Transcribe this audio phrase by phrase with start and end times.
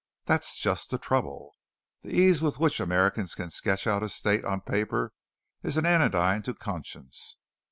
[0.25, 1.55] That's just the trouble.
[2.01, 5.13] The ease with which Americans can sketch out a state on paper
[5.61, 7.37] is an anodyne to conscience.